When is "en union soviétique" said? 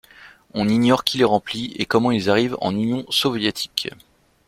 2.59-3.91